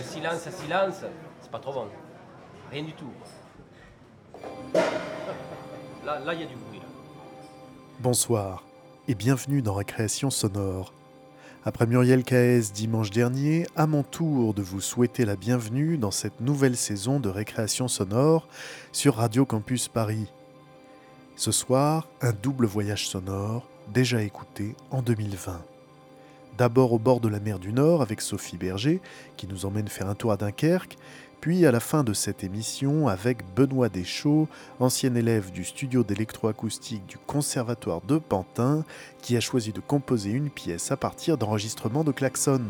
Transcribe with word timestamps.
Le 0.00 0.06
silence, 0.06 0.48
silence, 0.64 1.04
c'est 1.42 1.50
pas 1.50 1.58
trop 1.58 1.74
bon. 1.74 1.86
Rien 2.70 2.84
du 2.84 2.94
tout. 2.94 3.12
Là, 6.02 6.22
il 6.32 6.40
y 6.40 6.42
a 6.42 6.46
du 6.46 6.56
bruit. 6.56 6.80
Bonsoir 7.98 8.64
et 9.08 9.14
bienvenue 9.14 9.60
dans 9.60 9.74
Récréation 9.74 10.30
sonore. 10.30 10.94
Après 11.66 11.86
Muriel 11.86 12.24
Caes 12.24 12.72
dimanche 12.72 13.10
dernier, 13.10 13.66
à 13.76 13.86
mon 13.86 14.02
tour 14.02 14.54
de 14.54 14.62
vous 14.62 14.80
souhaiter 14.80 15.26
la 15.26 15.36
bienvenue 15.36 15.98
dans 15.98 16.10
cette 16.10 16.40
nouvelle 16.40 16.78
saison 16.78 17.20
de 17.20 17.28
Récréation 17.28 17.86
sonore 17.86 18.48
sur 18.92 19.16
Radio 19.16 19.44
Campus 19.44 19.88
Paris. 19.88 20.32
Ce 21.36 21.52
soir, 21.52 22.08
un 22.22 22.32
double 22.32 22.64
voyage 22.64 23.06
sonore 23.06 23.68
déjà 23.92 24.22
écouté 24.22 24.74
en 24.90 25.02
2020. 25.02 25.60
D'abord 26.58 26.92
au 26.92 26.98
bord 26.98 27.20
de 27.20 27.28
la 27.28 27.40
mer 27.40 27.58
du 27.58 27.72
Nord 27.72 28.02
avec 28.02 28.20
Sophie 28.20 28.56
Berger, 28.58 29.00
qui 29.36 29.46
nous 29.46 29.64
emmène 29.64 29.88
faire 29.88 30.08
un 30.08 30.14
tour 30.14 30.32
à 30.32 30.36
Dunkerque, 30.36 30.96
puis 31.40 31.64
à 31.64 31.72
la 31.72 31.80
fin 31.80 32.04
de 32.04 32.12
cette 32.12 32.44
émission 32.44 33.08
avec 33.08 33.38
Benoît 33.56 33.88
Deschaux, 33.88 34.46
ancien 34.78 35.14
élève 35.14 35.50
du 35.52 35.64
studio 35.64 36.04
d'électroacoustique 36.04 37.06
du 37.06 37.16
Conservatoire 37.16 38.02
de 38.02 38.18
Pantin, 38.18 38.84
qui 39.22 39.36
a 39.38 39.40
choisi 39.40 39.72
de 39.72 39.80
composer 39.80 40.30
une 40.32 40.50
pièce 40.50 40.92
à 40.92 40.98
partir 40.98 41.38
d'enregistrements 41.38 42.04
de 42.04 42.12
klaxon. 42.12 42.60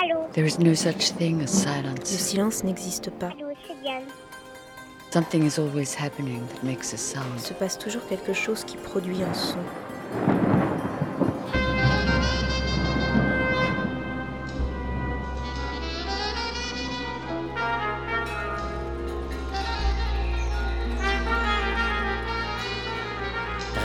Allô 0.00 0.28
There 0.32 0.46
is 0.46 0.58
no 0.60 0.74
such 0.74 1.12
thing 1.16 1.40
as 1.42 1.42
Le 1.42 1.46
silence. 1.48 2.04
silence 2.04 2.64
n'existe 2.64 3.10
pas. 3.10 3.28
Allô. 3.28 3.48
Something 5.12 5.44
is 5.46 5.58
always 5.60 5.94
happening 5.96 6.40
that 6.48 6.64
makes 6.66 6.92
a 6.92 6.96
Il 6.96 6.98
sound. 6.98 7.38
se 7.38 7.54
passe 7.54 7.78
toujours 7.78 8.04
quelque 8.08 8.32
chose 8.32 8.64
qui 8.64 8.76
produit 8.76 9.22
un 9.22 9.32
son. 9.34 9.58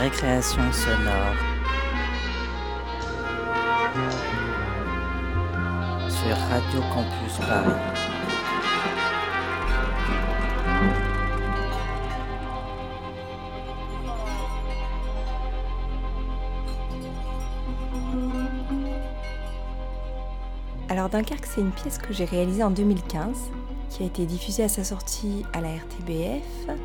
Récréation 0.00 0.72
sonore. 0.72 1.36
Sur 6.08 6.36
Radio 6.48 6.80
Campus 6.92 7.36
Paris. 7.46 7.99
Alors 21.00 21.08
Dunkerque, 21.08 21.46
c'est 21.46 21.62
une 21.62 21.70
pièce 21.70 21.96
que 21.96 22.12
j'ai 22.12 22.26
réalisée 22.26 22.62
en 22.62 22.70
2015, 22.70 23.50
qui 23.88 24.02
a 24.02 24.06
été 24.06 24.26
diffusée 24.26 24.64
à 24.64 24.68
sa 24.68 24.84
sortie 24.84 25.46
à 25.54 25.62
la 25.62 25.70
RTBF, 25.70 26.76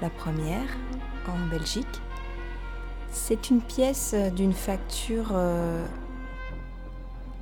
la 0.00 0.10
première, 0.10 0.68
en 1.26 1.50
Belgique. 1.50 2.00
C'est 3.10 3.50
une 3.50 3.60
pièce 3.60 4.12
euh, 4.14 4.30
d'une 4.30 4.52
facture 4.52 5.30
euh, 5.32 5.84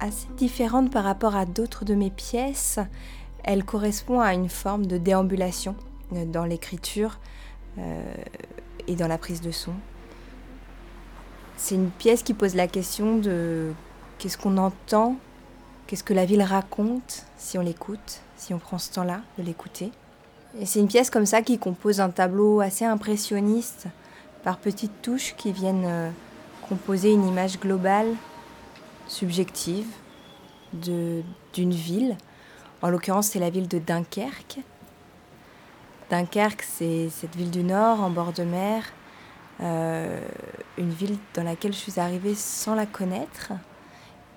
assez 0.00 0.26
différente 0.38 0.90
par 0.90 1.04
rapport 1.04 1.36
à 1.36 1.44
d'autres 1.44 1.84
de 1.84 1.94
mes 1.94 2.08
pièces. 2.08 2.78
Elle 3.44 3.62
correspond 3.62 4.18
à 4.20 4.32
une 4.32 4.48
forme 4.48 4.86
de 4.86 4.96
déambulation 4.96 5.76
euh, 6.14 6.24
dans 6.24 6.46
l'écriture 6.46 7.18
et 8.88 8.96
dans 8.96 9.06
la 9.06 9.18
prise 9.18 9.42
de 9.42 9.50
son. 9.50 9.74
C'est 11.58 11.74
une 11.74 11.90
pièce 11.90 12.22
qui 12.22 12.32
pose 12.32 12.54
la 12.54 12.68
question 12.68 13.18
de 13.18 13.74
qu'est-ce 14.16 14.38
qu'on 14.38 14.56
entend 14.56 15.18
Qu'est-ce 15.86 16.02
que 16.02 16.14
la 16.14 16.24
ville 16.24 16.42
raconte 16.42 17.26
si 17.38 17.58
on 17.58 17.60
l'écoute, 17.60 18.20
si 18.36 18.52
on 18.52 18.58
prend 18.58 18.78
ce 18.78 18.92
temps-là 18.92 19.20
de 19.38 19.44
l'écouter? 19.44 19.92
Et 20.58 20.66
c'est 20.66 20.80
une 20.80 20.88
pièce 20.88 21.10
comme 21.10 21.26
ça 21.26 21.42
qui 21.42 21.58
compose 21.58 22.00
un 22.00 22.10
tableau 22.10 22.60
assez 22.60 22.84
impressionniste 22.84 23.86
par 24.42 24.58
petites 24.58 25.00
touches 25.02 25.34
qui 25.36 25.52
viennent 25.52 25.84
euh, 25.86 26.10
composer 26.68 27.12
une 27.12 27.26
image 27.26 27.60
globale, 27.60 28.08
subjective, 29.06 29.86
d'une 30.72 31.24
ville. 31.54 32.16
En 32.82 32.88
l'occurrence, 32.88 33.28
c'est 33.28 33.38
la 33.38 33.50
ville 33.50 33.68
de 33.68 33.78
Dunkerque. 33.78 34.58
Dunkerque, 36.10 36.62
c'est 36.62 37.08
cette 37.10 37.36
ville 37.36 37.50
du 37.50 37.62
Nord, 37.62 38.02
en 38.02 38.10
bord 38.10 38.32
de 38.32 38.42
mer, 38.42 38.82
euh, 39.60 40.20
une 40.78 40.90
ville 40.90 41.16
dans 41.34 41.44
laquelle 41.44 41.72
je 41.72 41.78
suis 41.78 42.00
arrivée 42.00 42.34
sans 42.34 42.74
la 42.74 42.86
connaître 42.86 43.52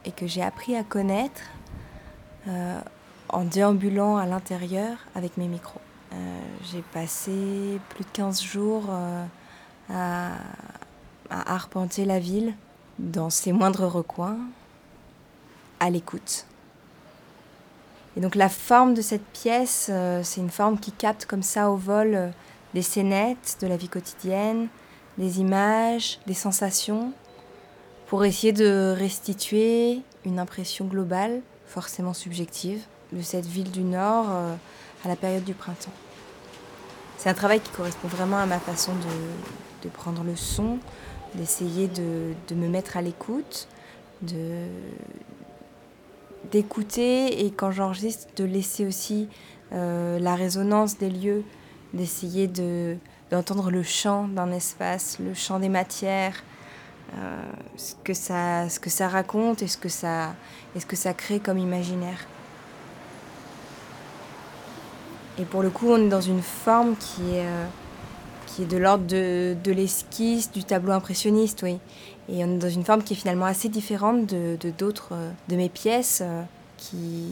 et 0.06 0.12
que 0.12 0.28
j'ai 0.28 0.42
appris 0.42 0.76
à 0.76 0.84
connaître 0.84 1.42
euh, 2.48 2.80
en 3.30 3.44
déambulant 3.44 4.18
à 4.18 4.26
l'intérieur 4.26 4.98
avec 5.16 5.38
mes 5.38 5.48
micros. 5.48 5.82
Euh, 6.14 6.40
j'ai 6.72 6.82
passé 6.82 7.80
plus 7.90 8.04
de 8.04 8.10
15 8.12 8.42
jours 8.42 8.86
euh, 8.90 9.26
à, 9.90 10.32
à 11.30 11.54
arpenter 11.54 12.06
la 12.06 12.20
ville 12.20 12.54
dans 12.98 13.30
ses 13.30 13.52
moindres 13.52 13.86
recoins, 13.86 14.38
à 15.80 15.90
l'écoute. 15.90 16.46
Et 18.18 18.22
donc 18.22 18.36
la 18.36 18.50
forme 18.50 18.94
de 18.94 19.02
cette 19.02 19.26
pièce, 19.26 19.92
c'est 20.24 20.42
une 20.42 20.50
forme 20.50 20.80
qui 20.80 20.92
capte 20.92 21.26
comme 21.26 21.44
ça 21.44 21.70
au 21.70 21.78
vol 21.78 22.34
des 22.74 22.82
scénettes 22.82 23.58
de 23.62 23.68
la 23.68 23.78
vie 23.78 23.88
quotidienne, 23.88 24.68
des 25.18 25.40
images, 25.40 26.20
des 26.26 26.34
sensations, 26.34 27.14
pour 28.10 28.26
essayer 28.26 28.52
de 28.54 28.96
restituer 28.98 30.02
une 30.26 30.40
impression 30.40 30.86
globale, 30.86 31.42
forcément 31.68 32.14
subjective, 32.14 32.82
de 33.14 33.22
cette 33.22 33.46
ville 33.46 33.70
du 33.70 33.84
Nord 33.84 34.26
euh, 34.30 34.56
à 35.06 35.08
la 35.08 35.16
période 35.16 35.44
du 35.44 35.54
printemps. 35.54 35.94
C'est 37.18 37.30
un 37.30 37.36
travail 37.36 37.60
qui 37.60 37.70
correspond 37.70 38.08
vraiment 38.08 38.38
à 38.38 38.48
ma 38.48 38.60
façon 38.60 38.94
de, 39.84 39.90
prendre 39.90 40.24
le 40.24 40.36
son, 40.36 40.80
d'essayer 41.36 41.88
de, 41.88 42.34
me 42.56 42.68
mettre 42.68 42.98
à 42.98 43.04
l'écoute, 43.04 43.68
d'écouter 46.52 47.46
et 47.46 47.52
quand 47.52 47.72
j'enregistre 47.72 48.28
de 48.36 48.44
laisser 48.44 48.88
aussi 48.88 49.30
euh, 49.72 50.18
la 50.20 50.34
résonance 50.36 50.98
des 50.98 51.10
lieux, 51.10 51.44
d'essayer 51.94 52.48
de 52.48 52.98
d'entendre 53.30 53.70
le 53.70 53.84
chant 53.84 54.28
d'un 54.28 54.52
espace, 54.52 55.20
le 55.20 55.36
chant 55.36 55.60
des 55.60 55.70
matières, 55.70 56.44
euh, 57.18 57.42
ce, 57.76 57.94
que 58.04 58.14
ça, 58.14 58.70
ce 58.70 58.80
que 58.80 58.90
ça 58.90 59.08
raconte 59.08 59.62
et 59.62 59.68
ce 59.68 59.78
que 59.78 59.90
ça, 59.90 60.34
et 60.76 60.80
ce 60.80 60.86
que 60.86 60.96
ça 60.96 61.14
crée 61.14 61.40
comme 61.40 61.58
imaginaire. 61.58 62.28
Et 65.38 65.46
pour 65.46 65.64
le 65.64 65.70
coup, 65.70 65.88
on 65.90 65.98
est 65.98 66.10
dans 66.10 66.22
une 66.22 66.42
forme 66.42 66.96
qui 66.98 67.22
est, 67.36 67.46
euh, 67.46 67.66
qui 68.46 68.64
est 68.64 68.66
de 68.66 68.78
l'ordre 68.78 69.06
de, 69.06 69.56
de 69.64 69.72
l'esquisse, 69.72 70.52
du 70.52 70.64
tableau 70.64 70.92
impressionniste, 70.92 71.62
oui. 71.64 71.80
Et 72.28 72.44
on 72.44 72.56
est 72.56 72.60
dans 72.60 72.70
une 72.70 72.84
forme 72.84 73.02
qui 73.02 73.14
est 73.14 73.18
finalement 73.18 73.46
assez 73.46 73.70
différente 73.70 74.26
de 74.28 74.58
d'autres 74.78 75.14
euh, 75.14 75.32
de 75.48 75.56
mes 75.56 75.70
pièces 75.70 76.22
qui 76.78 77.28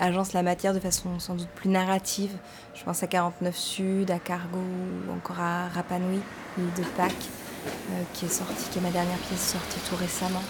agencent 0.00 0.32
la 0.32 0.42
matière 0.42 0.74
de 0.74 0.80
façon 0.80 1.18
sans 1.18 1.34
doute 1.34 1.48
plus 1.54 1.68
narrative. 1.68 2.36
Je 2.74 2.82
pense 2.82 3.02
à 3.02 3.06
49 3.06 3.56
Sud, 3.56 4.10
à 4.10 4.18
Cargo 4.18 4.58
ou 4.58 5.12
encore 5.12 5.38
à 5.38 5.68
Rapanui, 5.68 6.20
l'île 6.56 6.74
de 6.76 6.82
Pâques 6.96 7.28
euh, 7.66 8.02
qui 8.14 8.24
est 8.24 8.28
sortie, 8.28 8.70
qui 8.70 8.78
est 8.78 8.82
ma 8.82 8.90
dernière 8.90 9.18
pièce 9.18 9.52
sortie 9.52 9.80
tout 9.88 9.96
récemment 9.96 10.42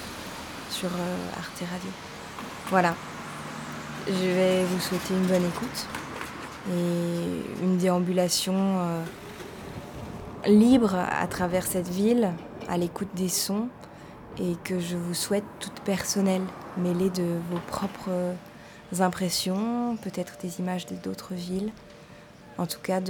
sur 0.71 0.88
euh, 0.88 1.38
Arte 1.38 1.59
Radio. 1.59 1.91
Voilà. 2.69 2.94
Je 4.06 4.12
vais 4.12 4.65
vous 4.65 4.78
souhaiter 4.81 5.15
une 5.15 5.26
bonne 5.26 5.44
écoute 5.44 5.87
et 6.71 7.65
une 7.65 7.78
déambulation 7.78 8.54
euh, 8.54 9.03
libre 10.47 10.94
à 10.94 11.26
travers 11.26 11.66
cette 11.66 11.88
ville, 11.88 12.31
à 12.69 12.76
l'écoute 12.76 13.10
des 13.15 13.28
sons 13.28 13.69
et 14.38 14.54
que 14.62 14.78
je 14.78 14.97
vous 14.97 15.15
souhaite 15.15 15.44
toute 15.59 15.81
personnelle, 15.81 16.42
mêlée 16.77 17.10
de 17.10 17.38
vos 17.50 17.59
propres 17.66 18.34
impressions, 19.01 19.97
peut-être 20.01 20.39
des 20.41 20.60
images 20.60 20.86
d'autres 20.86 21.34
villes, 21.34 21.72
en 22.57 22.66
tout 22.66 22.80
cas 22.80 23.01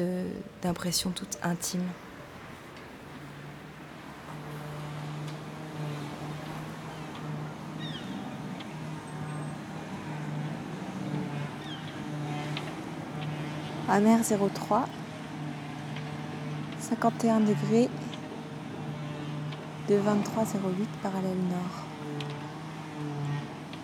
d'impressions 0.62 1.10
toutes 1.10 1.38
intimes. 1.42 1.86
À 13.90 13.98
mer 13.98 14.20
03, 14.22 14.86
51 16.78 17.40
degrés, 17.40 17.88
de 19.88 19.96
23,08 19.96 19.98
parallèle 21.02 21.36
nord, 21.50 21.84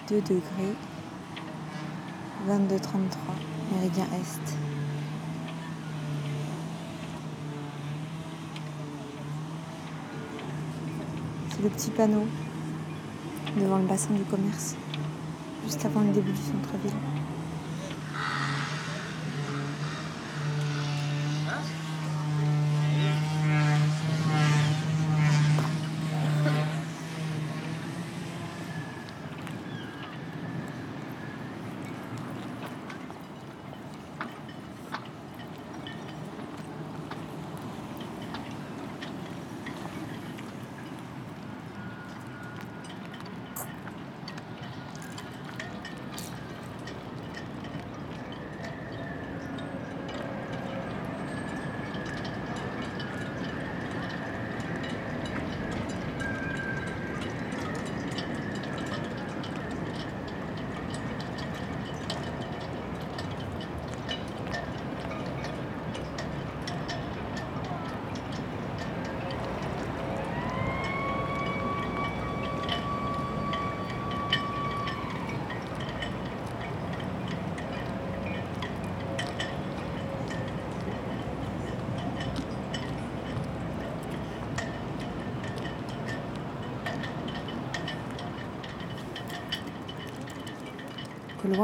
2 0.09 0.21
degrés, 0.21 0.77
22,33 2.49 2.79
méridien 3.75 4.05
est. 4.15 4.57
C'est 11.51 11.63
le 11.65 11.69
petit 11.69 11.91
panneau 11.91 12.27
devant 13.61 13.79
le 13.79 13.87
bassin 13.87 14.15
du 14.15 14.23
commerce. 14.23 14.77
juste 15.65 15.85
avant 15.85 16.03
le 16.03 16.13
début 16.13 16.31
du 16.31 16.37
centre-ville. 16.37 17.26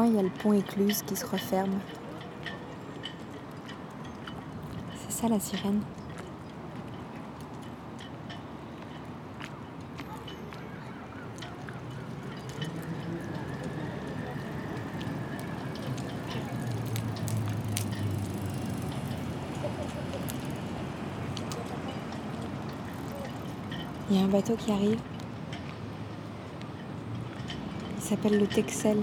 Il 0.00 0.14
y 0.14 0.18
a 0.18 0.22
le 0.22 0.30
pont 0.30 0.54
écluse 0.54 1.02
qui 1.02 1.14
se 1.14 1.26
referme. 1.26 1.78
C'est 4.96 5.12
ça 5.12 5.28
la 5.28 5.38
sirène. 5.38 5.82
Il 24.10 24.18
y 24.18 24.20
a 24.20 24.24
un 24.24 24.28
bateau 24.28 24.56
qui 24.56 24.72
arrive. 24.72 24.98
Il 27.96 28.02
s'appelle 28.02 28.38
le 28.38 28.46
Texel. 28.46 28.98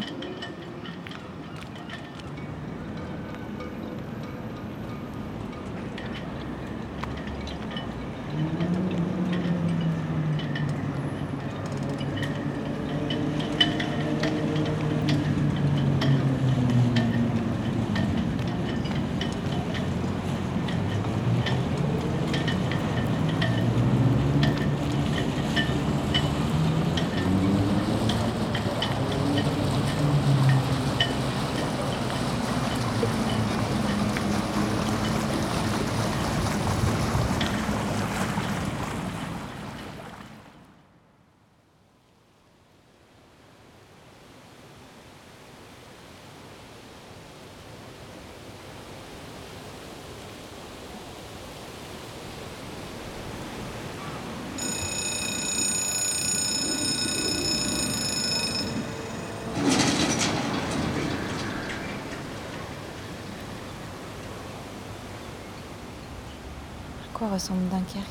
Quoi 67.20 67.28
ressemble 67.28 67.68
Dunkerque? 67.68 68.06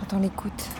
Quand 0.00 0.16
on 0.16 0.20
l'écoute. 0.20 0.70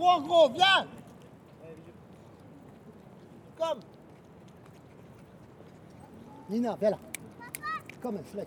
Droit, 0.00 0.20
gros, 0.20 0.48
viens 0.48 0.86
Comme 3.58 3.80
Nina, 6.48 6.74
viens 6.80 6.90
là. 6.90 6.98
Comme 8.00 8.16
un. 8.16 8.46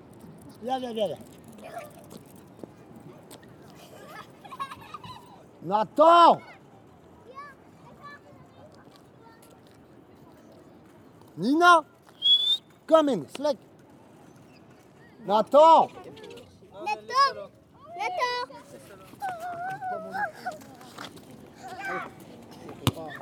Viens, 0.63 0.79
viens, 0.79 0.93
viens, 0.93 1.07
viens. 1.07 1.17
Nathan 5.61 6.41
Nina 11.37 11.85
Come 12.87 13.09
in. 13.09 13.25
Nathan 13.37 13.57
Nathan 15.27 15.89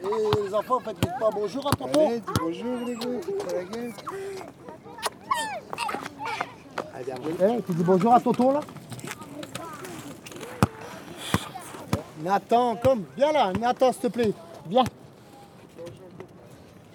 Et 0.03 0.41
les 0.43 0.53
enfants, 0.53 0.79
faites 0.79 0.99
pas 0.99 1.29
bonjour 1.31 1.67
à 1.67 1.71
tonton 1.71 2.07
Allez, 2.07 2.19
dis 2.19 2.33
bonjour 2.39 2.77
les 2.85 2.95
gars, 2.95 3.07
c'est 3.23 3.45
pas 3.45 3.53
la 3.53 3.63
gueule. 3.63 3.93
Allez, 6.93 7.05
viens, 7.05 7.15
viens. 7.37 7.57
Eh, 7.57 7.61
tu 7.61 7.71
dis 7.73 7.83
bonjour 7.83 8.13
à 8.13 8.19
tonton 8.19 8.51
là 8.51 8.61
Nathan, 12.23 12.75
comme, 12.75 13.05
viens 13.15 13.31
là, 13.31 13.51
Nathan 13.53 13.91
s'il 13.91 14.01
te 14.01 14.07
plaît, 14.07 14.33
viens. 14.67 14.83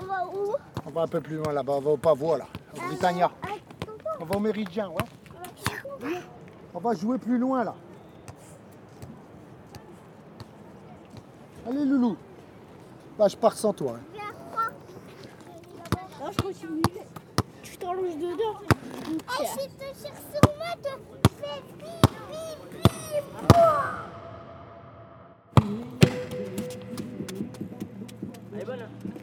On 0.00 0.04
va 0.04 0.26
où? 0.26 0.54
On 0.86 0.90
va 0.90 1.02
un 1.02 1.08
peu 1.08 1.20
plus 1.20 1.36
loin 1.36 1.52
là-bas, 1.52 1.74
on 1.74 1.80
va 1.80 1.90
au 1.90 1.96
Pavois 1.96 2.38
là, 2.38 2.46
au 2.76 2.88
Britannia. 2.88 3.30
On 4.20 4.24
va 4.24 4.36
au 4.36 4.40
Méridien, 4.40 4.88
ouais. 4.88 6.14
On 6.74 6.78
va 6.78 6.94
jouer 6.94 7.18
plus 7.18 7.38
loin 7.38 7.64
là. 7.64 7.74
Allez 11.68 11.84
Loulou. 11.84 12.16
Bah 13.18 13.28
je 13.28 13.36
pars 13.36 13.56
sans 13.56 13.72
toi. 13.72 13.96
hein. 13.96 14.20
Non, 16.20 16.30
je 16.32 16.36
continue. 16.42 16.82
Tu 17.62 17.76
t'allonges 17.78 18.16
dedans. 18.16 18.58
Oh, 18.60 19.42
si 19.44 19.68
tu 19.68 19.74
tires 19.76 20.20
sur 20.32 20.56
moi, 20.56 20.72
tu 20.82 20.90
fais 21.40 21.60
bip, 21.78 22.10
bip, 22.30 22.60
bip. 22.72 23.56
Elle 28.54 28.60
est 28.60 28.64
bonne. 28.64 28.80
hein 28.80 29.15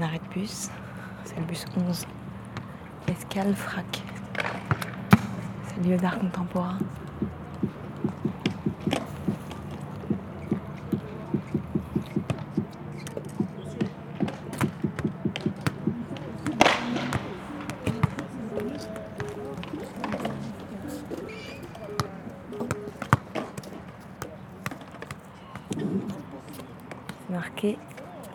un 0.00 0.02
arrêt 0.02 0.18
de 0.18 0.40
bus. 0.40 0.70
C'est 1.24 1.38
le 1.38 1.44
bus 1.44 1.64
11. 1.76 2.06
Escale 3.08 3.54
Frac. 3.54 4.02
C'est 5.66 5.86
lieu 5.86 5.96
d'art 5.96 6.18
contemporain. 6.18 6.78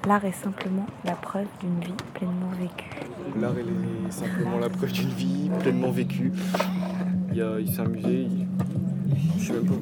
L'art 0.07 0.23
est 0.25 0.31
simplement 0.31 0.85
la 1.03 1.13
preuve 1.13 1.47
d'une 1.61 1.79
vie 1.79 1.93
pleinement 2.13 2.51
vécue. 2.59 2.89
L'art 3.39 3.53
est 3.57 4.11
simplement 4.11 4.59
la 4.59 4.69
preuve 4.69 4.91
d'une 4.91 5.09
vie 5.09 5.49
pleinement 5.61 5.91
vécue. 5.91 6.31
Il, 7.31 7.37
y 7.37 7.41
a- 7.41 7.59
il 7.59 7.71
s'est 7.73 7.81
amusé. 7.81 8.21
il- 8.23 8.47
Je 9.39 9.45
sais 9.47 9.53
même 9.53 9.65
pas. 9.65 9.73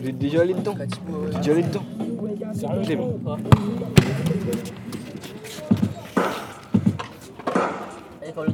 Vous 0.00 0.08
êtes 0.08 0.18
déjà 0.18 0.40
allé 0.42 0.54
dedans? 0.54 0.74
Vous 1.06 1.26
êtes 1.28 1.36
déjà 1.36 1.52
allé 1.52 1.62
dedans? 1.62 1.84
Clément. 2.84 3.12
Allez, 8.36 8.52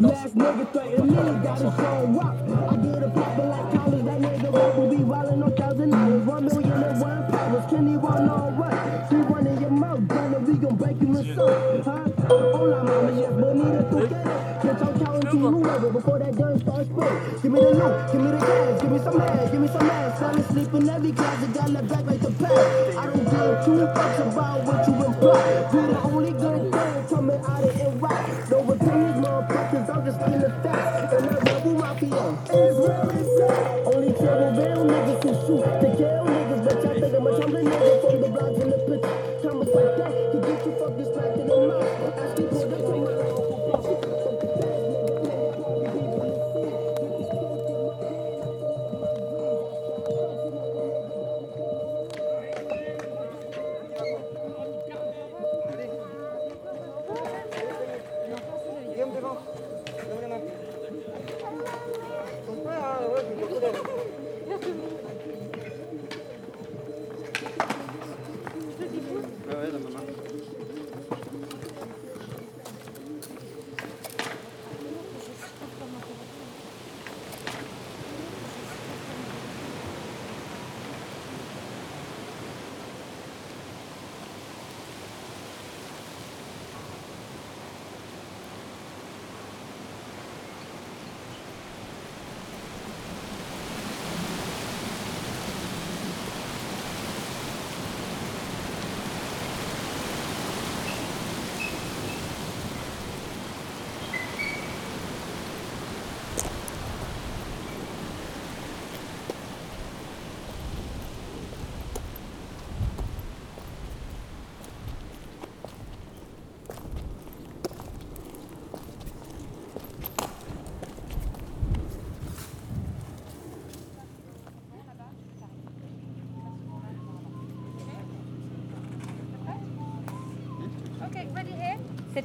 give 19.55 19.63
me 19.63 19.69
some 19.69 19.89
ass. 19.89 20.19
Fell 20.19 20.37
asleep 20.37 20.75
in 20.75 20.89
every 20.89 21.13
closet, 21.13 21.55
got 21.55 21.71
left 21.71 21.89
back 21.89 22.05
like 22.07 22.21
the 22.21 22.31
past. 22.33 22.99
I 22.99 23.07
don't 23.07 23.25
give 23.25 23.65
two 23.65 23.87
fucks 23.95 24.33
about 24.33 24.65
what 24.65 24.89
you 24.89 25.14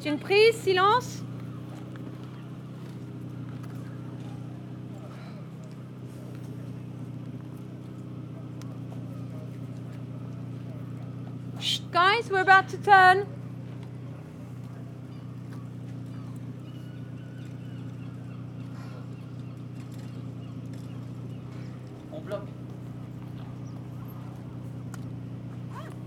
C'est 0.02 0.08
une 0.08 0.18
prise, 0.18 0.56
silence. 0.56 1.24
Shh, 11.60 11.82
guys, 11.92 12.32
we're 12.32 12.40
about 12.40 12.70
to 12.70 12.78
turn. 12.78 13.26
On 22.14 22.22
bloque. 22.22 22.40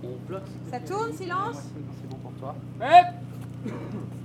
On 0.03 0.17
bloque. 0.27 0.43
Ça 0.71 0.81
tourne, 0.81 1.13
silence. 1.13 1.59
C'est 2.01 2.09
bon 2.09 2.17
pour 2.17 2.33
toi. 2.41 2.55
Turning. 2.79 3.22
Thank 3.65 3.75
you. 3.95 4.22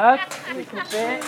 Ok. 0.00 0.18
c'est 0.88 1.20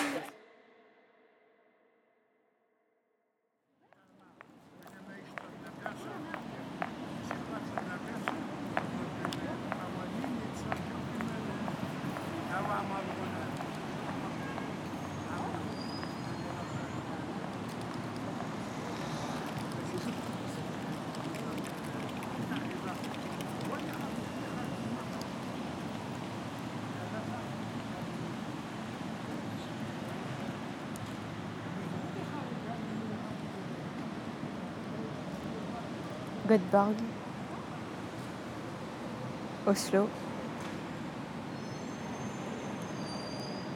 Oslo, 39.67 40.09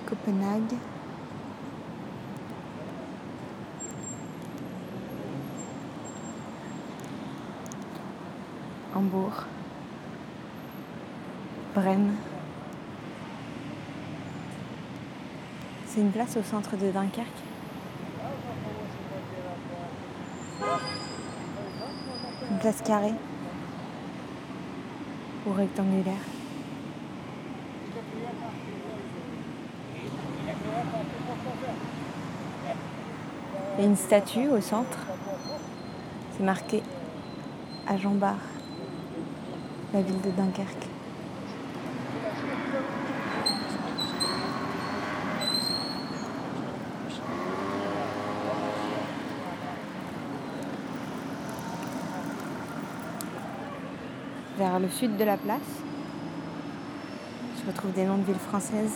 Copenhague, 0.07 0.79
Hambourg, 8.95 9.45
Brême. 11.75 12.17
C'est 15.87 16.01
une 16.01 16.13
place 16.13 16.39
au 16.39 16.43
centre 16.43 16.79
de 16.79 16.91
Dunkerque? 16.91 17.56
Place 22.67 22.83
carrée 22.83 23.15
ou 25.47 25.53
rectangulaire. 25.53 26.15
Il 33.79 33.85
une 33.85 33.95
statue 33.95 34.49
au 34.49 34.61
centre. 34.61 34.99
C'est 36.37 36.43
marqué 36.43 36.83
à 37.87 37.97
Jean 37.99 38.17
Bart, 38.17 38.35
la 39.95 40.03
ville 40.03 40.21
de 40.23 40.31
Dunkerque. 40.33 40.89
Vers 54.59 54.79
le 54.79 54.86
sud 54.99 55.19
de 55.19 55.25
la 55.25 55.37
place, 55.37 55.61
je 57.61 57.71
retrouve 57.71 57.93
des 57.93 58.05
noms 58.05 58.17
de 58.17 58.23
villes 58.23 58.35
françaises. 58.37 58.95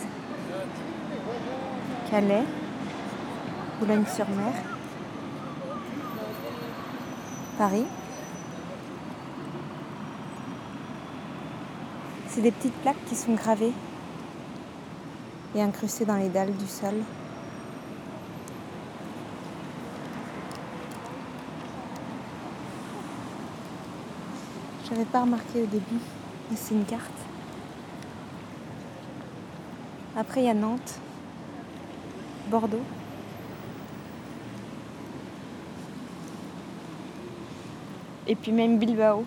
Calais, 2.09 2.43
Boulogne-sur-Mer, 3.79 4.53
Paris. 7.59 7.85
C'est 12.29 12.41
des 12.41 12.51
petites 12.51 12.73
plaques 12.81 13.05
qui 13.05 13.15
sont 13.15 13.33
gravées 13.33 13.73
et 15.53 15.61
incrustées 15.61 16.05
dans 16.05 16.17
les 16.17 16.29
dalles 16.29 16.57
du 16.57 16.65
sol. 16.65 16.95
Je 24.91 24.97
n'avais 24.97 25.09
pas 25.09 25.21
remarqué 25.21 25.61
au 25.61 25.65
début, 25.67 26.01
mais 26.49 26.57
c'est 26.57 26.73
une 26.73 26.83
carte. 26.83 27.05
Après, 30.17 30.41
il 30.41 30.47
y 30.47 30.49
a 30.49 30.53
Nantes, 30.53 30.99
Bordeaux. 32.49 32.83
Et 38.27 38.35
puis 38.35 38.51
même 38.51 38.79
Bilbao, 38.79 39.23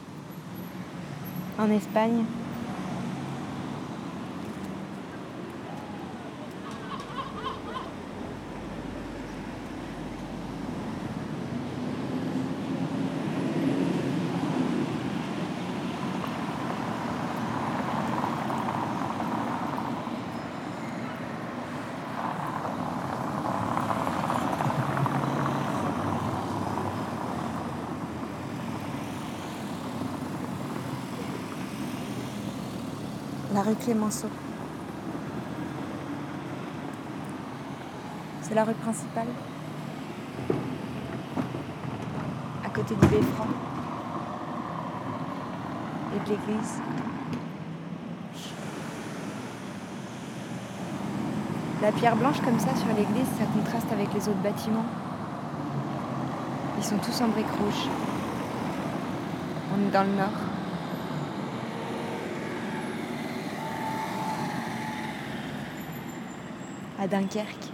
en 1.59 1.70
Espagne. 1.70 2.24
Rue 33.64 33.74
Clémenceau. 33.77 34.29
C'est 38.42 38.55
la 38.55 38.64
rue 38.64 38.74
principale, 38.74 39.29
à 42.64 42.68
côté 42.68 42.94
du 42.94 43.07
beffroi 43.07 43.46
et 46.14 46.29
de 46.29 46.31
l'église. 46.31 46.81
La 51.81 51.92
pierre 51.92 52.16
blanche 52.16 52.40
comme 52.42 52.59
ça 52.59 52.74
sur 52.77 52.88
l'église, 52.88 53.29
ça 53.38 53.46
contraste 53.46 53.90
avec 53.92 54.12
les 54.12 54.29
autres 54.29 54.42
bâtiments. 54.42 54.87
Ils 56.79 56.85
sont 56.85 56.98
tous 56.98 57.18
en 57.22 57.29
briques 57.29 57.46
rouges. 57.59 57.88
On 59.74 59.88
est 59.88 59.90
dans 59.90 60.05
le 60.05 60.16
nord. 60.16 60.54
À 67.05 67.07
Dunkerque. 67.07 67.73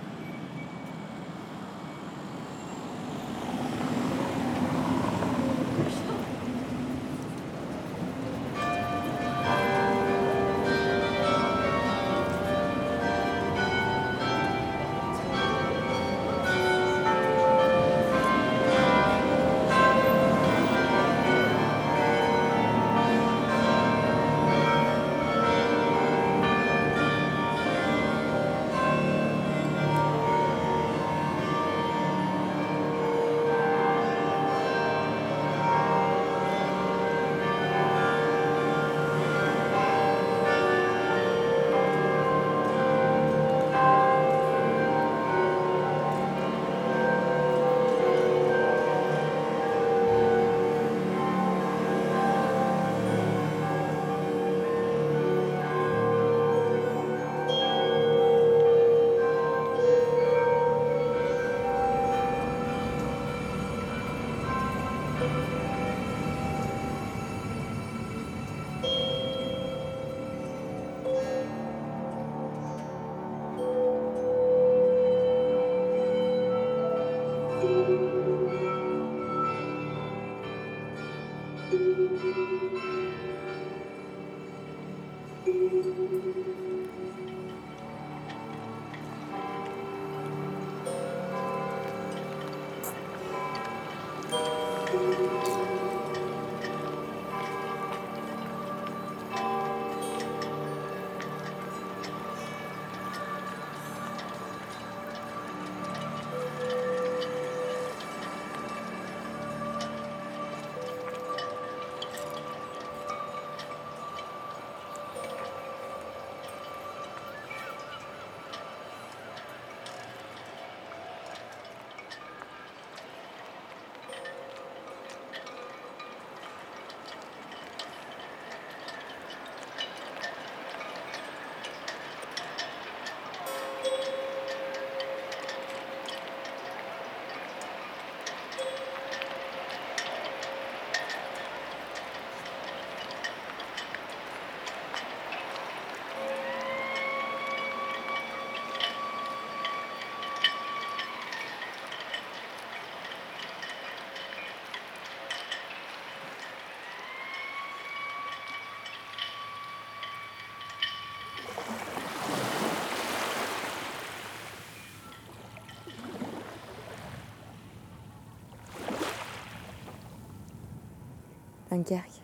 Dunkerque. 171.71 172.21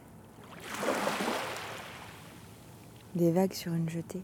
Des 3.14 3.30
vagues 3.30 3.52
sur 3.52 3.72
une 3.72 3.88
jetée. 3.88 4.22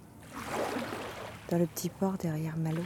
Dans 1.49 1.59
le 1.59 1.67
petit 1.67 1.91
port 1.91 2.15
derrière 2.19 2.57
Malo. 2.57 2.83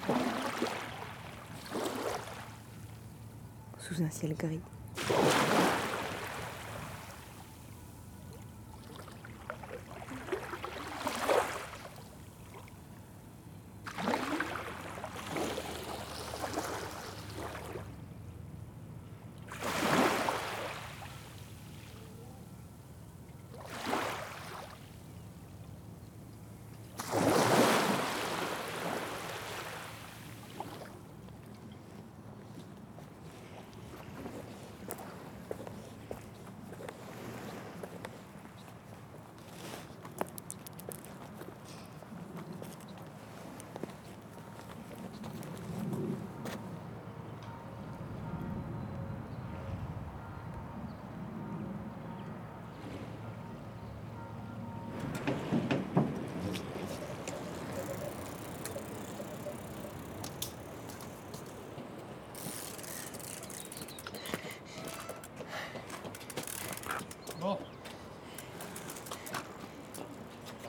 Sous 3.79 4.03
un 4.03 4.11
ciel 4.11 4.35
gris. 4.35 4.61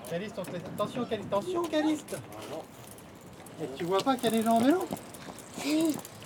Caliste, 0.09 0.39
on 0.39 0.43
te. 0.43 0.55
Attention, 0.55 1.05
Caliste. 1.05 1.27
Attention, 1.27 1.63
Caliste. 1.63 2.17
Et 3.61 3.67
tu 3.75 3.83
vois 3.85 3.99
pas 3.99 4.15
qu'il 4.15 4.25
y 4.25 4.27
a 4.27 4.31
des 4.31 4.43
gens 4.43 4.55
en 4.55 4.59
vélo? 4.59 4.85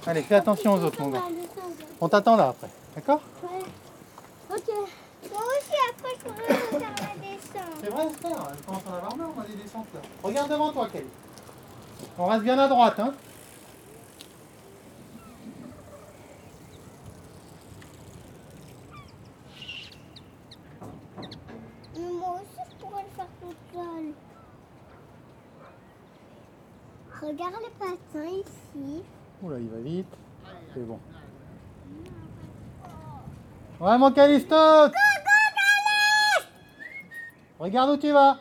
Allez, 0.05 0.21
fais 0.21 0.35
attention 0.35 0.73
aux 0.73 0.83
autres, 0.83 1.01
mon 1.01 1.09
gars. 1.09 1.23
On 1.99 2.09
t'attend 2.09 2.35
là 2.35 2.49
après. 2.49 2.69
D'accord? 2.95 3.21
Ouais. 3.43 3.63
Ok. 4.55 4.69
Moi 5.31 5.41
aussi, 5.41 5.75
après, 5.89 6.09
je 6.17 6.23
pourrais 6.23 6.53
faire 6.79 6.79
la 6.79 7.15
descente. 7.21 7.79
C'est 7.81 7.89
vrai, 7.89 8.07
Esther. 8.07 8.31
Elle 8.51 8.65
commence 8.65 8.83
à 8.85 8.89
en 8.89 8.93
avoir 8.95 9.15
marre, 9.15 9.29
on 9.37 9.41
a 9.41 9.45
des 9.45 9.55
descentes 9.55 9.87
là. 9.93 10.01
Regarde 10.23 10.49
devant 10.49 10.71
toi, 10.71 10.87
Caliste. 10.89 11.11
On 12.17 12.25
reste 12.25 12.43
bien 12.43 12.59
à 12.59 12.67
droite, 12.67 12.99
hein. 12.99 13.13
Mais 21.95 22.09
moi 22.09 22.35
aussi, 22.35 22.61
je 22.69 22.75
pourrais 22.83 23.03
le 23.03 23.09
faire 23.15 23.27
toute 23.39 23.57
seule. 23.73 24.13
Regarde 27.21 27.55
les 27.61 27.69
patins 27.79 28.25
ici. 28.25 29.03
Oula, 29.43 29.59
il 29.59 29.69
va 29.69 29.77
vite. 29.77 30.13
C'est 30.73 30.85
bon. 30.85 30.99
Ouais, 33.81 33.97
mon 33.97 34.11
Calisto 34.11 34.55
Regarde 37.57 37.89
où 37.89 37.97
tu 37.97 38.11
vas 38.11 38.37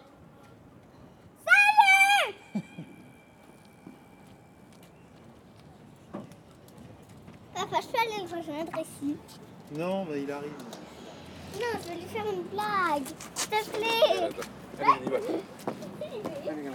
Papa, 7.55 7.79
je 7.81 7.89
peux 7.89 7.99
aller 7.99 8.29
le 8.29 8.37
rejoindre 8.37 8.73
ici. 8.79 9.17
Non, 9.73 10.07
mais 10.11 10.23
il 10.23 10.31
arrive. 10.31 10.53
Non, 11.55 11.79
je 11.83 11.89
vais 11.89 11.95
lui 11.97 12.07
faire 12.09 12.25
une 12.31 12.43
blague. 12.43 13.07
S'il 13.35 13.49
te 13.51 13.71
plaît. 13.71 14.31
Allez, 14.79 14.91
on 16.47 16.59
y 16.59 16.69
va. 16.69 16.75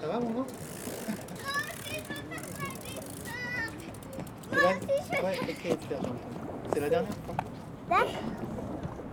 Ça 0.00 0.06
va, 0.12 0.20
mon 0.20 0.30
gars 0.30 0.46
C'est 4.50 4.56
la... 4.56 4.68
Ouais, 4.68 5.38
ok, 5.42 5.66
Esther, 5.66 5.78
j'entends. 5.90 6.14
C'est 6.72 6.80
la 6.80 6.90
dernière 6.90 7.14
fois 7.24 7.34
D'accord. 7.88 8.06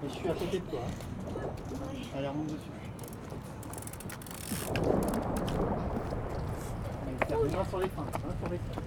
Et 0.04 0.10
je 0.10 0.14
suis 0.14 0.30
à 0.30 0.34
côté 0.34 0.60
de 0.60 0.65
toi. 0.76 0.84
hein. 0.86 2.18
Allez, 2.18 2.28
remonte 2.28 2.48
dessus. 2.48 2.72
Allez, 7.08 7.16
sur 7.70 7.80
les 7.80 7.90
freins. 7.90 8.06
mains 8.06 8.36
sur 8.42 8.50
les 8.52 8.60
freins. 8.60 8.82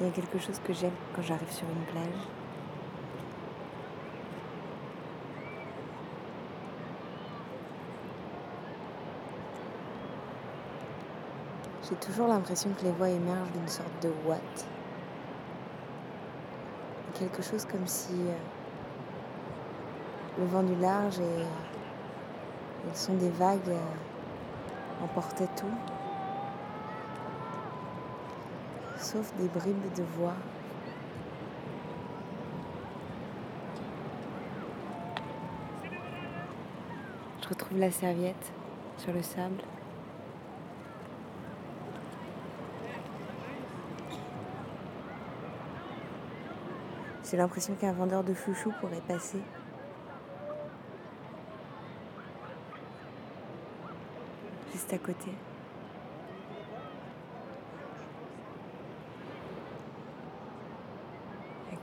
Il 0.00 0.06
y 0.06 0.08
a 0.08 0.12
quelque 0.12 0.38
chose 0.38 0.60
que 0.64 0.72
j'aime 0.72 0.92
quand 1.14 1.22
j'arrive 1.22 1.50
sur 1.50 1.66
une 1.68 1.84
plage. 1.92 2.28
J'ai 11.88 11.96
toujours 11.96 12.28
l'impression 12.28 12.70
que 12.78 12.84
les 12.84 12.92
voix 12.92 13.08
émergent 13.08 13.50
d'une 13.50 13.66
sorte 13.66 14.02
de 14.02 14.12
ouate. 14.24 14.66
Quelque 17.18 17.42
chose 17.42 17.64
comme 17.64 17.86
si 17.86 18.12
euh, 18.12 18.34
le 20.38 20.44
vent 20.44 20.62
du 20.62 20.76
large 20.76 21.18
et, 21.18 21.22
et 21.22 22.88
le 22.88 22.94
son 22.94 23.14
des 23.14 23.30
vagues 23.30 23.68
euh, 23.68 25.02
emportait 25.02 25.48
tout, 25.56 25.66
sauf 28.98 29.32
des 29.36 29.48
bribes 29.48 29.94
de 29.96 30.02
voix. 30.16 30.34
Je 37.42 37.48
retrouve 37.48 37.78
la 37.78 37.90
serviette 37.90 38.52
sur 38.98 39.12
le 39.12 39.22
sable. 39.22 39.62
J'ai 47.30 47.36
l'impression 47.36 47.74
qu'un 47.74 47.92
vendeur 47.92 48.24
de 48.24 48.34
chouchou 48.34 48.72
pourrait 48.80 49.02
passer. 49.06 49.40
Juste 54.72 54.92
à 54.92 54.98
côté. 54.98 55.32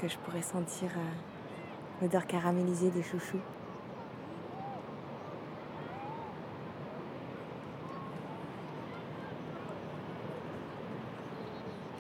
Je 0.08 0.18
pourrais 0.18 0.42
sentir 0.42 0.90
euh, 0.98 2.02
l'odeur 2.02 2.28
caramélisée 2.28 2.90
des 2.92 3.04
chouchous. 3.04 3.40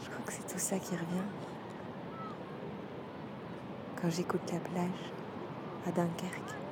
Je 0.04 0.10
crois 0.10 0.26
que 0.26 0.34
c'est 0.34 0.54
tout 0.54 0.60
ça 0.60 0.78
qui 0.78 0.92
revient 0.92 1.26
quand 4.02 4.10
j'écoute 4.10 4.52
la 4.52 4.60
plage 4.60 5.12
à 5.88 5.92
Dunkerque. 5.92 6.65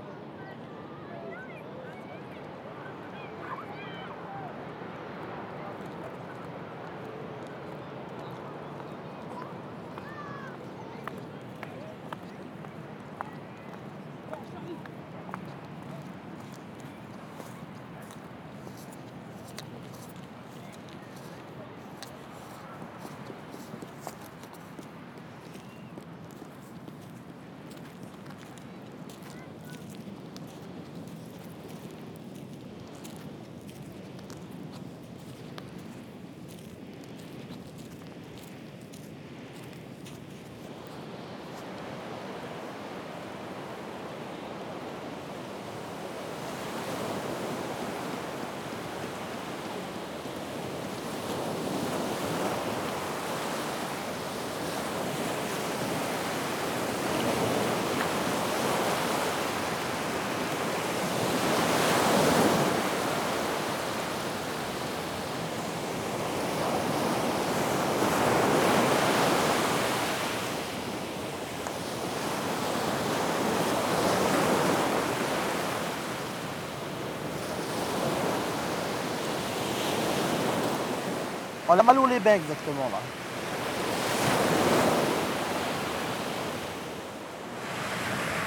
On 81.75 81.79
a 81.79 81.81
Malo 81.81 82.05
les 82.05 82.19
bains 82.19 82.35
exactement 82.35 82.87
là. 82.91 82.99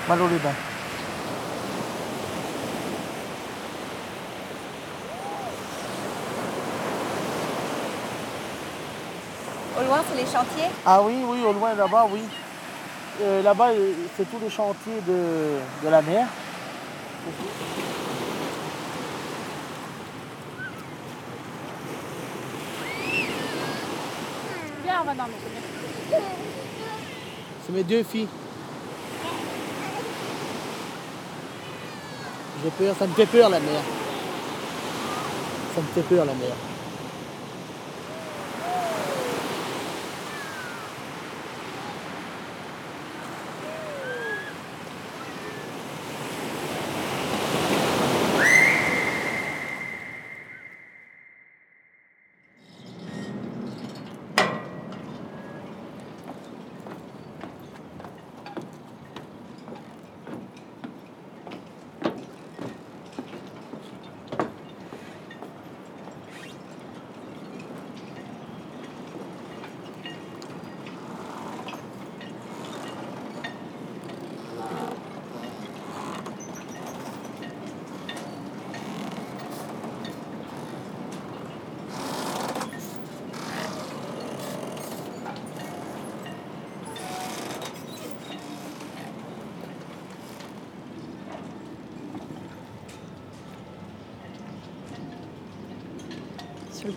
Malo 0.09 0.29
les 0.29 0.39
bains. 0.39 0.51
Au 9.77 9.85
loin, 9.85 9.99
c'est 10.09 10.17
les 10.17 10.23
chantiers? 10.23 10.71
Ah 10.87 11.03
oui, 11.03 11.15
oui, 11.27 11.43
au 11.43 11.53
loin 11.53 11.75
là-bas, 11.75 12.07
oui. 12.13 12.21
Euh, 13.23 13.43
là-bas, 13.43 13.71
euh, 13.71 13.93
c'est 14.17 14.31
tous 14.31 14.39
les 14.39 14.51
chantiers 14.51 15.01
de, 15.05 15.59
de 15.83 15.89
la 15.89 16.01
mer. 16.01 16.29
C'est 27.65 27.73
mes 27.73 27.85
deux 27.85 28.03
filles. 28.03 28.27
J'ai 32.65 32.71
peur, 32.71 32.97
ça 32.99 33.07
me 33.07 33.13
fait 33.13 33.27
peur 33.27 33.49
la 33.49 33.61
mer. 33.61 33.83
Ça 35.75 35.81
me 35.81 35.87
fait 35.95 36.15
peur 36.15 36.25
la 36.25 36.35
mer. 36.35 36.55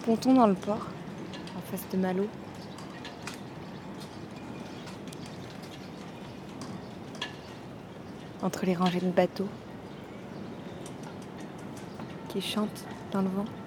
Ponton 0.10 0.34
dans 0.34 0.48
le 0.48 0.56
port, 0.56 0.88
en 1.56 1.62
face 1.70 1.88
de 1.92 1.98
Malo. 1.98 2.28
Entre 8.42 8.66
les 8.66 8.74
rangées 8.74 9.02
de 9.02 9.12
bateaux 9.12 9.48
qui 12.30 12.42
chantent 12.42 12.86
dans 13.12 13.22
le 13.22 13.28
vent. 13.28 13.59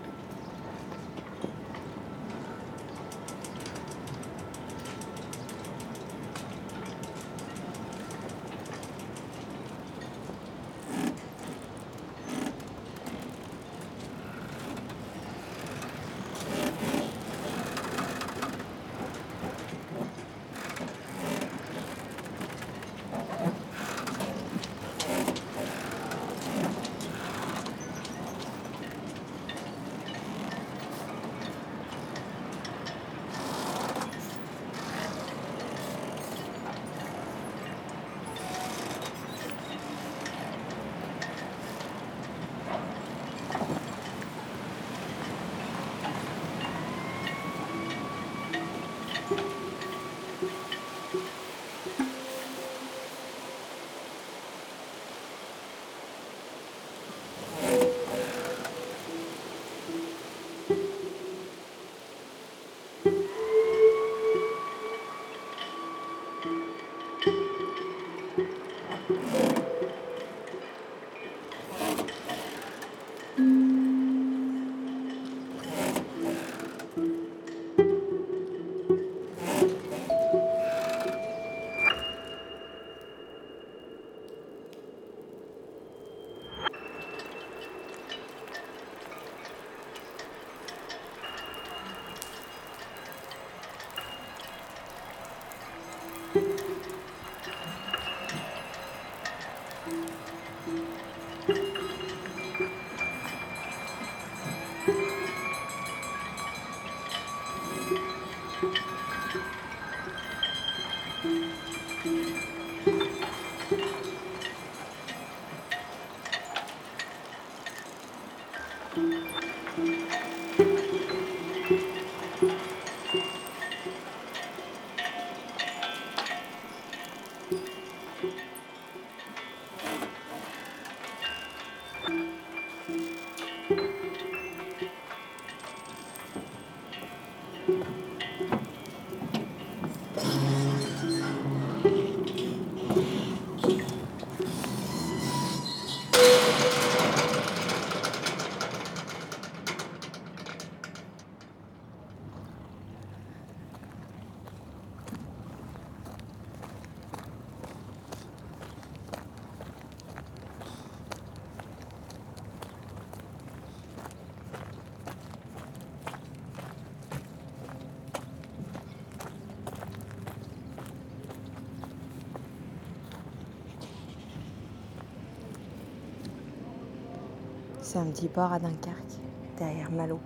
C'est 177.92 177.98
un 177.98 178.06
petit 178.06 178.28
port 178.28 178.50
à 178.50 178.58
Dunkerque, 178.58 179.20
derrière 179.58 179.92
Malo. 179.92 180.18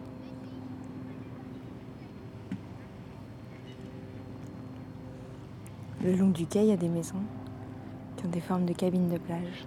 Le 6.01 6.15
long 6.15 6.29
du 6.29 6.47
quai, 6.47 6.61
il 6.61 6.69
y 6.69 6.73
a 6.73 6.77
des 6.77 6.89
maisons 6.89 7.25
qui 8.17 8.25
ont 8.25 8.29
des 8.29 8.41
formes 8.41 8.67
de 8.67 8.73
cabines 8.73 9.09
de 9.09 9.19
plage. 9.19 9.67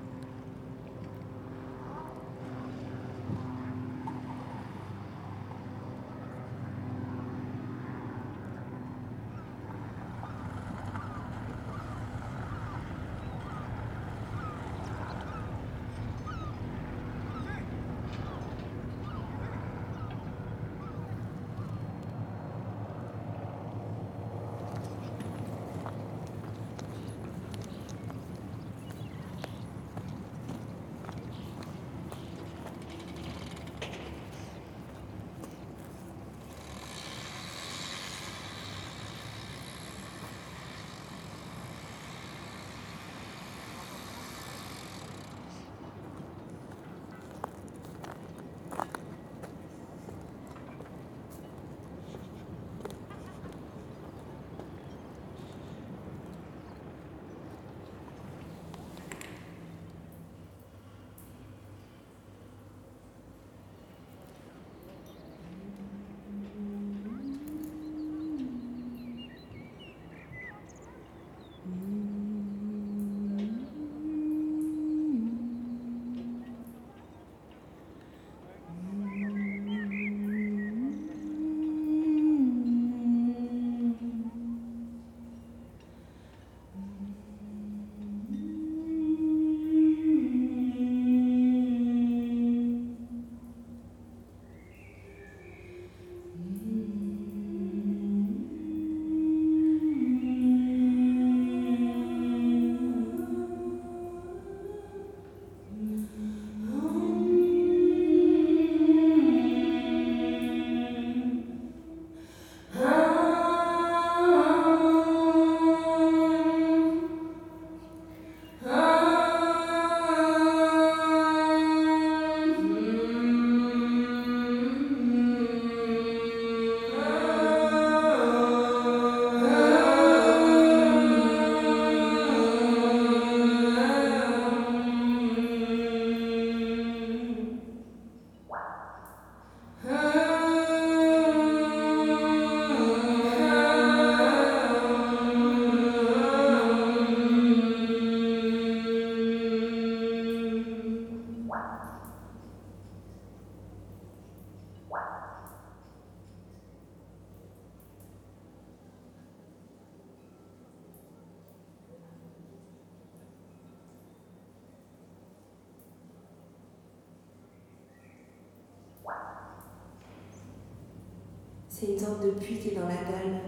C'est 171.79 171.93
une 171.93 171.97
sorte 171.97 172.21
de 172.21 172.31
puits 172.31 172.59
qui 172.59 172.71
est 172.71 172.75
dans 172.75 172.89
la 172.89 172.95
dalle, 172.95 173.39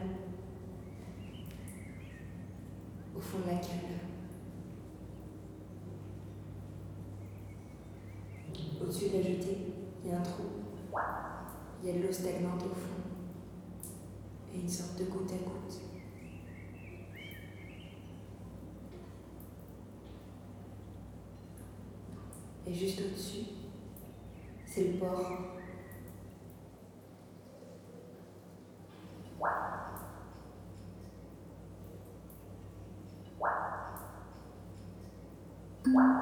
au 3.14 3.20
fond 3.20 3.40
de 3.40 3.48
la 3.48 3.58
cale. 3.58 4.00
Au-dessus 8.82 9.10
de 9.10 9.18
la 9.18 9.22
jetée, 9.22 9.58
il 10.02 10.12
y 10.12 10.14
a 10.14 10.20
un 10.20 10.24
trou. 10.24 10.44
Il 11.84 11.90
y 11.90 11.92
a 11.92 11.98
de 11.98 12.08
l'eau 12.08 12.14
stagnante 12.14 12.64
au 12.64 12.74
fond. 12.74 13.02
Et 14.56 14.62
une 14.62 14.70
sorte 14.70 14.98
de 14.98 15.04
goutte 15.04 15.34
à 15.34 15.44
goutte. 15.44 15.82
Et 22.66 22.74
juste 22.74 23.02
au-dessus, 23.02 23.46
c'est 24.66 24.94
le 24.94 25.00
port. 25.00 25.61
Le 35.94 36.22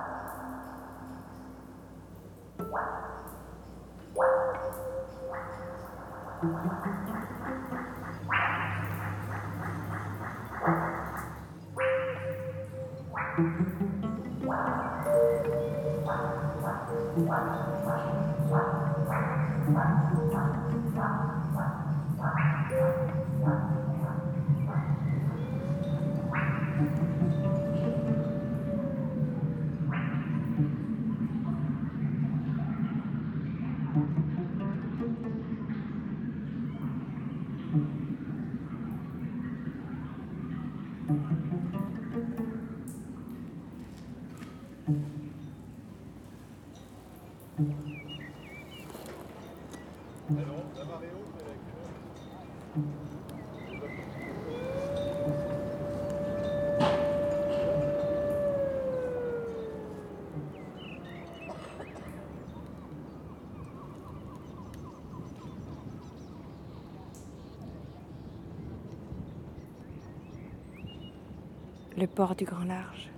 port 72.19 72.35
du 72.35 72.43
Grand 72.43 72.65
Large, 72.65 73.09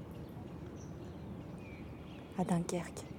à 2.38 2.44
Dunkerque. 2.44 3.11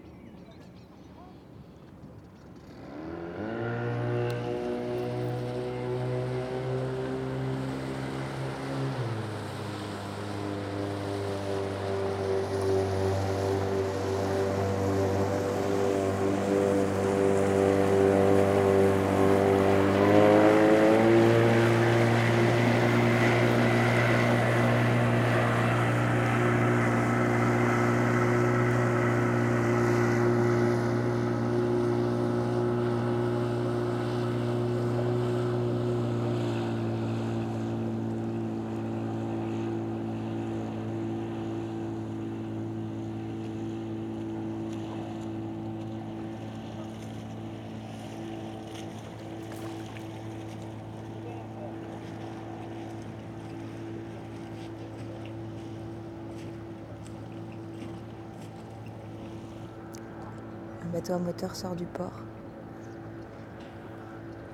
Bateau 61.03 61.19
moteur 61.19 61.57
sort 61.57 61.75
du 61.75 61.85
port. 61.85 62.13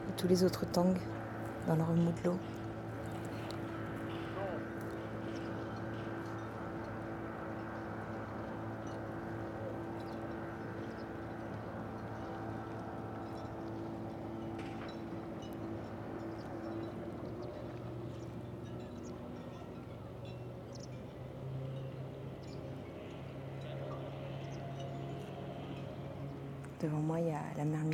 Et 0.09 0.13
tous 0.17 0.29
les 0.29 0.45
autres 0.45 0.65
tanguent 0.65 0.97
dans 1.67 1.77
le 1.77 1.83
remous 1.83 2.13
de 2.23 2.29
l'eau. 2.29 2.39
Devant 26.81 26.99
moi, 26.99 27.19
il 27.19 27.27
y 27.27 27.31
a 27.33 27.41
la 27.57 27.65
mère 27.65 27.85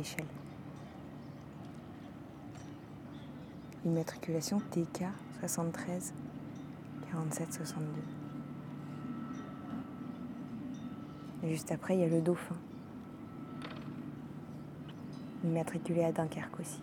Immatriculation 3.85 4.59
TK 4.71 5.05
73 5.39 6.13
47 7.11 7.53
62. 7.53 7.85
Et 11.43 11.49
juste 11.51 11.71
après, 11.71 11.95
il 11.95 12.01
y 12.01 12.03
a 12.03 12.07
le 12.07 12.21
dauphin. 12.21 12.55
Immatriculé 15.43 16.03
à 16.03 16.11
Dunkerque 16.11 16.59
aussi. 16.59 16.81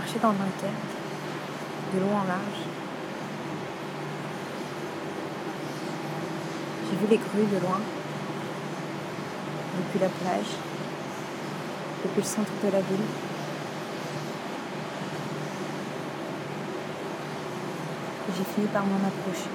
Marché 0.00 0.18
dans 0.22 0.32
Dunkerque, 0.32 0.72
de 1.92 2.00
long 2.00 2.16
en 2.16 2.24
large. 2.24 2.62
J'ai 6.86 6.96
vu 6.96 7.06
les 7.10 7.18
grues 7.18 7.54
de 7.54 7.60
loin, 7.60 7.80
depuis 9.76 9.98
la 9.98 10.08
plage, 10.08 10.56
depuis 12.02 12.22
le 12.22 12.26
centre 12.26 12.50
de 12.64 12.72
la 12.72 12.80
ville. 12.80 13.08
J'ai 18.38 18.44
fini 18.54 18.66
par 18.68 18.86
m'en 18.86 19.06
approcher. 19.06 19.50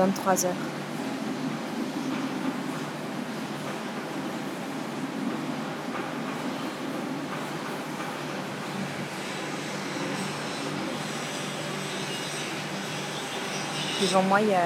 23 0.00 0.46
heures. 0.46 0.52
Devant 14.00 14.22
moi, 14.22 14.40
il 14.40 14.48
y 14.48 14.54
a 14.54 14.60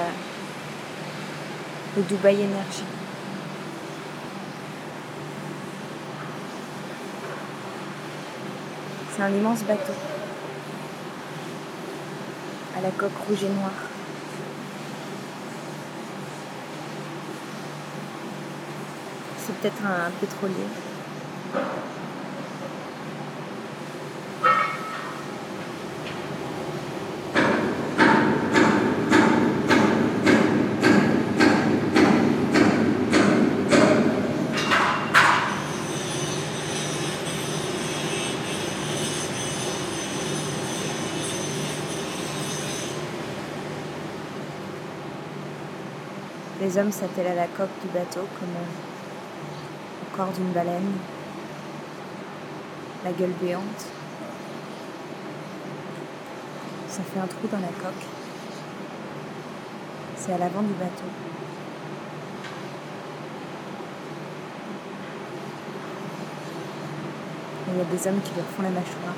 le 1.97 2.03
Dubaï 2.03 2.35
Energy. 2.35 2.83
C'est 9.13 9.21
un 9.21 9.29
immense 9.29 9.63
bateau 9.63 9.91
à 12.77 12.81
la 12.81 12.89
coque 12.91 13.11
rouge 13.27 13.43
et 13.43 13.49
noire. 13.49 13.94
Peut-être 19.61 19.83
un 19.85 20.11
pétrolier. 20.19 20.53
Les 46.61 46.79
hommes 46.79 46.91
s'attellent 46.91 47.27
à 47.27 47.35
la 47.35 47.47
coque 47.47 47.69
du 47.83 47.87
bateau 47.93 48.21
comme 48.39 48.49
corps 50.15 50.31
d'une 50.31 50.51
baleine, 50.51 50.93
la 53.03 53.11
gueule 53.11 53.33
béante. 53.41 53.85
Ça 56.87 57.01
fait 57.03 57.19
un 57.19 57.27
trou 57.27 57.47
dans 57.51 57.59
la 57.59 57.67
coque. 57.67 58.05
C'est 60.15 60.33
à 60.33 60.37
l'avant 60.37 60.61
du 60.61 60.73
bateau. 60.73 61.03
Il 67.67 67.77
y 67.77 67.81
a 67.81 67.83
des 67.83 68.07
hommes 68.07 68.21
qui 68.21 68.31
leur 68.37 68.45
font 68.45 68.63
la 68.63 68.69
mâchoire 68.69 69.15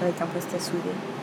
avec 0.00 0.20
un 0.20 0.26
poste 0.26 0.54
à 0.54 0.60
souder. 0.60 1.21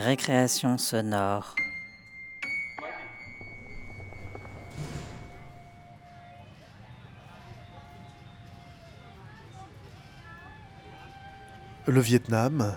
Récréation 0.00 0.78
sonore. 0.78 1.54
Le 11.86 12.00
Vietnam, 12.00 12.74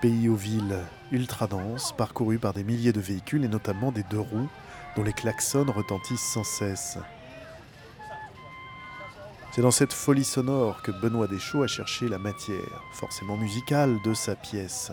pays 0.00 0.30
aux 0.30 0.34
villes 0.34 0.78
ultra 1.12 1.46
denses, 1.46 1.92
parcouru 1.92 2.38
par 2.38 2.54
des 2.54 2.64
milliers 2.64 2.92
de 2.92 3.00
véhicules 3.00 3.44
et 3.44 3.48
notamment 3.48 3.92
des 3.92 4.04
deux 4.04 4.20
roues 4.20 4.48
dont 4.96 5.02
les 5.02 5.12
klaxons 5.12 5.66
retentissent 5.70 6.32
sans 6.32 6.44
cesse. 6.44 6.96
C'est 9.52 9.60
dans 9.60 9.70
cette 9.70 9.92
folie 9.92 10.24
sonore 10.24 10.80
que 10.80 10.92
Benoît 10.92 11.26
Deschaux 11.26 11.62
a 11.62 11.66
cherché 11.66 12.08
la 12.08 12.18
matière, 12.18 12.82
forcément 12.94 13.36
musicale, 13.36 13.98
de 14.02 14.14
sa 14.14 14.34
pièce. 14.34 14.92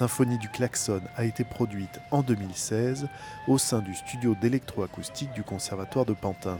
Symphonie 0.00 0.38
du 0.38 0.48
klaxon 0.48 1.02
a 1.18 1.26
été 1.26 1.44
produite 1.44 2.00
en 2.10 2.22
2016 2.22 3.06
au 3.48 3.58
sein 3.58 3.80
du 3.80 3.94
studio 3.94 4.34
d'électroacoustique 4.34 5.30
du 5.34 5.42
Conservatoire 5.42 6.06
de 6.06 6.14
Pantin. 6.14 6.58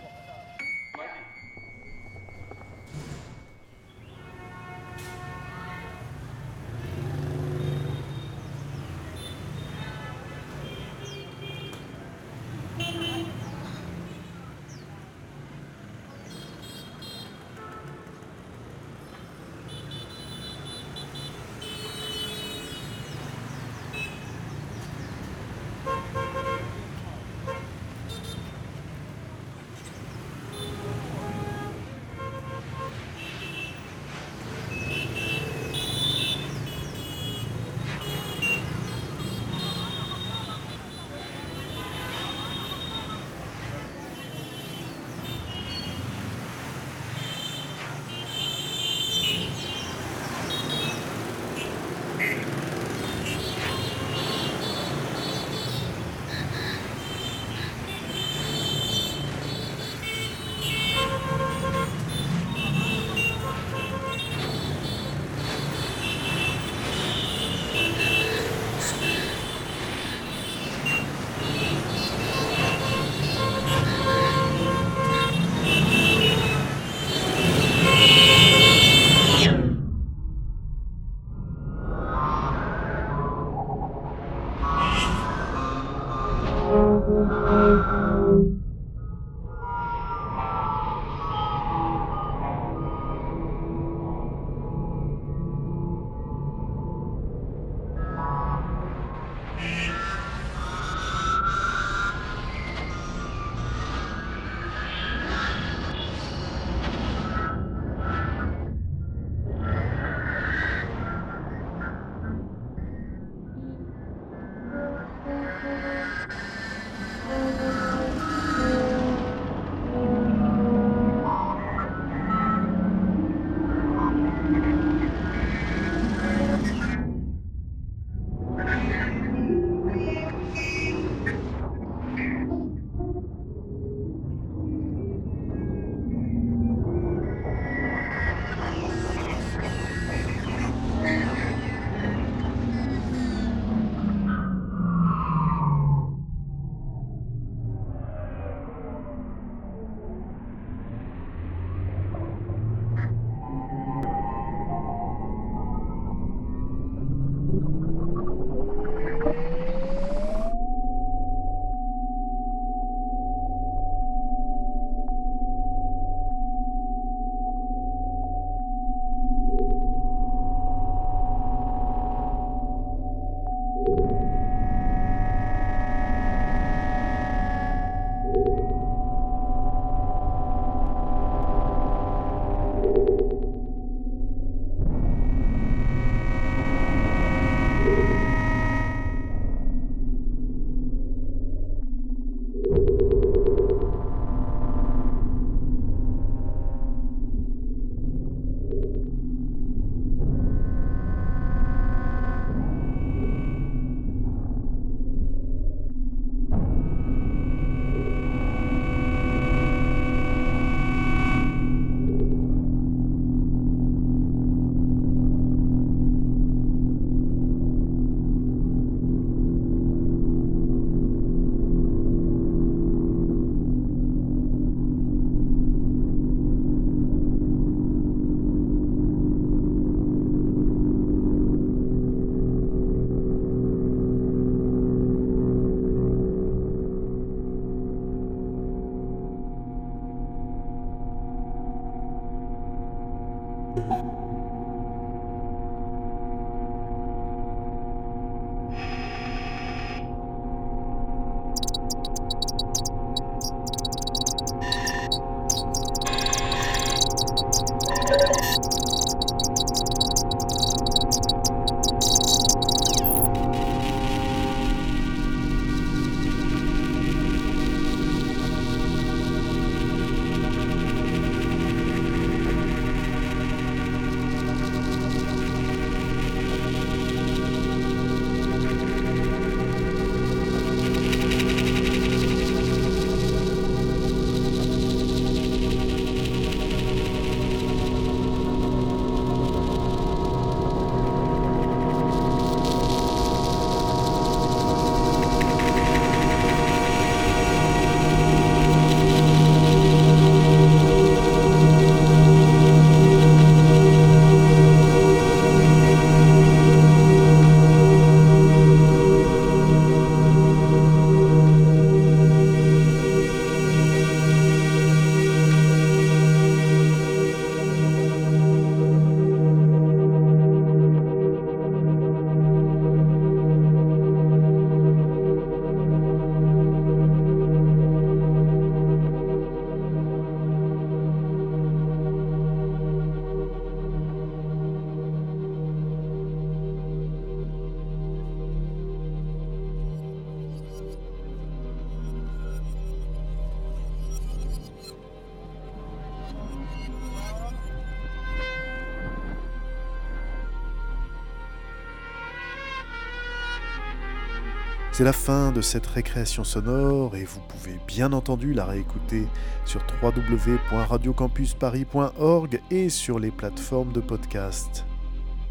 C'est 355.00 355.06
la 355.06 355.14
fin 355.14 355.50
de 355.50 355.62
cette 355.62 355.86
récréation 355.86 356.44
sonore 356.44 357.16
et 357.16 357.24
vous 357.24 357.40
pouvez 357.48 357.80
bien 357.86 358.12
entendu 358.12 358.52
la 358.52 358.66
réécouter 358.66 359.26
sur 359.64 359.80
www.radiocampusparis.org 360.02 362.60
et 362.70 362.90
sur 362.90 363.18
les 363.18 363.30
plateformes 363.30 363.92
de 363.92 364.00
podcast. 364.00 364.84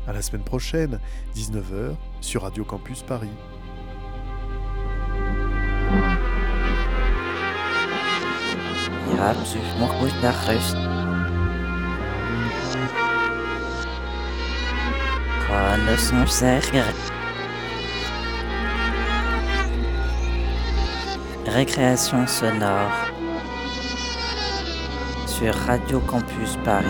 À 0.06 0.14
la 0.14 0.22
semaine 0.22 0.44
prochaine, 0.44 1.00
19h, 1.36 1.96
sur 2.22 2.44
Radio 2.44 2.64
Campus 2.64 3.02
Paris. 3.02 3.32
Récréation 21.54 22.28
sonore 22.28 22.92
sur 25.26 25.54
Radio 25.56 26.00
Campus 26.02 26.58
Paris. 26.64 26.86